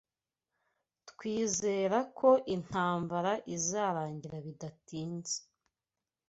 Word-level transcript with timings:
Twizere 1.09 1.99
ko 2.17 2.29
intambara 2.55 3.31
izarangira 3.55 4.37
bidatinze. 4.45 5.37